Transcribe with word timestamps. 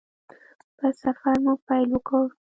په 0.77 0.87
سفر 1.01 1.35
مو 1.43 1.53
پیل 1.67 1.87
وکړ. 1.93 2.25